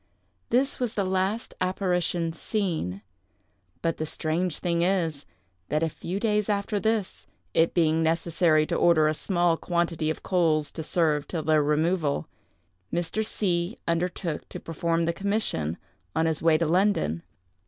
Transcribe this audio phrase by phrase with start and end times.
[0.49, 3.03] This was the last apparition seen.
[3.83, 5.27] But the strange thing is,
[5.69, 10.09] that a few days after this, it being necessary to order in a small quantity
[10.09, 12.27] of coals to serve till their removal,
[12.91, 13.23] Mr.
[13.23, 15.77] C—— undertook to perform the commission
[16.15, 17.21] on his way to London.